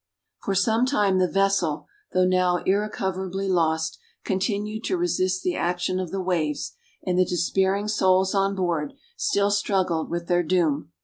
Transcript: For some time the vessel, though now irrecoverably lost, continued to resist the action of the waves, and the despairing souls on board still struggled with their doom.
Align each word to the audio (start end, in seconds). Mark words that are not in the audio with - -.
For 0.41 0.55
some 0.55 0.87
time 0.87 1.19
the 1.19 1.27
vessel, 1.27 1.85
though 2.11 2.25
now 2.25 2.63
irrecoverably 2.65 3.47
lost, 3.47 3.99
continued 4.25 4.83
to 4.85 4.97
resist 4.97 5.43
the 5.43 5.53
action 5.55 5.99
of 5.99 6.09
the 6.09 6.19
waves, 6.23 6.73
and 7.05 7.19
the 7.19 7.23
despairing 7.23 7.87
souls 7.87 8.33
on 8.33 8.55
board 8.55 8.93
still 9.15 9.51
struggled 9.51 10.09
with 10.09 10.25
their 10.27 10.41
doom. 10.41 10.91